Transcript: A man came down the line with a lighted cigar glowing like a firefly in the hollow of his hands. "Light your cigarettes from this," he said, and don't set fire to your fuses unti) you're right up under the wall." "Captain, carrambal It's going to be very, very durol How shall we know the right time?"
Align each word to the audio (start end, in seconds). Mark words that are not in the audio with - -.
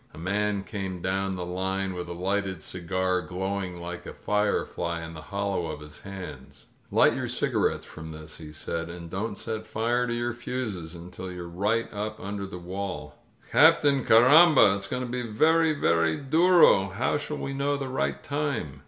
A 0.15 0.17
man 0.17 0.63
came 0.63 0.99
down 1.03 1.35
the 1.35 1.45
line 1.45 1.93
with 1.93 2.07
a 2.09 2.13
lighted 2.13 2.63
cigar 2.63 3.21
glowing 3.21 3.79
like 3.79 4.07
a 4.07 4.15
firefly 4.15 5.03
in 5.05 5.13
the 5.13 5.21
hollow 5.21 5.67
of 5.67 5.79
his 5.79 5.99
hands. 5.99 6.65
"Light 6.89 7.13
your 7.15 7.27
cigarettes 7.29 7.85
from 7.85 8.11
this," 8.11 8.37
he 8.39 8.51
said, 8.51 8.89
and 8.89 9.11
don't 9.11 9.37
set 9.37 9.67
fire 9.67 10.07
to 10.07 10.13
your 10.15 10.33
fuses 10.33 10.95
unti) 10.95 11.35
you're 11.35 11.47
right 11.47 11.87
up 11.93 12.19
under 12.19 12.47
the 12.47 12.57
wall." 12.57 13.19
"Captain, 13.51 14.03
carrambal 14.03 14.75
It's 14.75 14.87
going 14.87 15.03
to 15.03 15.07
be 15.07 15.21
very, 15.21 15.73
very 15.75 16.17
durol 16.17 16.93
How 16.93 17.17
shall 17.17 17.37
we 17.37 17.53
know 17.53 17.77
the 17.77 17.87
right 17.87 18.23
time?" 18.23 18.79